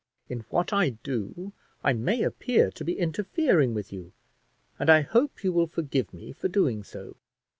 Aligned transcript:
In 0.29 0.45
what 0.49 0.73
I 0.73 0.89
do 1.03 1.53
I 1.83 1.93
may 1.93 2.23
appear 2.23 2.71
to 2.71 2.83
be 2.83 2.97
interfering 2.97 3.75
with 3.75 3.93
you, 3.93 4.13
and 4.79 4.89
I 4.89 5.01
hope 5.01 5.43
you 5.43 5.53
will 5.53 5.67
forgive 5.67 6.11
me 6.11 6.33
for 6.33 6.47
doing 6.47 6.83
so." 6.83 7.17